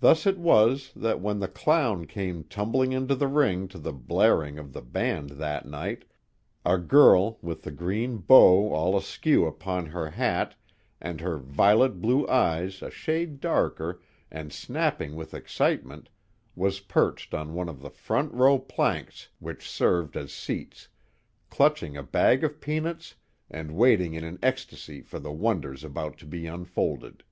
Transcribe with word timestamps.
Thus 0.00 0.24
it 0.24 0.38
was 0.38 0.90
that 0.96 1.20
when 1.20 1.38
the 1.38 1.48
clown 1.48 2.06
came 2.06 2.44
tumbling 2.44 2.92
into 2.92 3.14
the 3.14 3.26
ring 3.28 3.68
to 3.68 3.78
the 3.78 3.92
blaring 3.92 4.58
of 4.58 4.72
the 4.72 4.80
band 4.80 5.32
that 5.32 5.66
night, 5.68 6.06
a 6.64 6.78
girl 6.78 7.36
with 7.42 7.60
the 7.60 7.70
green 7.70 8.16
bow 8.16 8.72
all 8.72 8.96
askew 8.96 9.44
upon 9.46 9.84
her 9.84 10.08
hat 10.08 10.54
and 10.98 11.20
her 11.20 11.36
violet 11.36 12.00
blue 12.00 12.26
eyes 12.26 12.80
a 12.80 12.90
shade 12.90 13.38
darker 13.38 14.00
and 14.30 14.50
snapping 14.50 15.14
with 15.14 15.34
excitement 15.34 16.08
was 16.56 16.80
perched 16.80 17.34
on 17.34 17.52
one 17.52 17.68
of 17.68 17.82
the 17.82 17.90
front 17.90 18.32
row 18.32 18.58
planks 18.58 19.28
which 19.40 19.68
served 19.68 20.16
as 20.16 20.32
seats, 20.32 20.88
clutching 21.50 21.98
a 21.98 22.02
bag 22.02 22.42
of 22.42 22.62
peanuts 22.62 23.14
and 23.50 23.72
waiting 23.72 24.14
in 24.14 24.24
an 24.24 24.38
ecstasy 24.42 25.02
for 25.02 25.18
the 25.18 25.32
wonders 25.32 25.84
about 25.84 26.16
to 26.16 26.24
be 26.24 26.46
unfolded. 26.46 27.22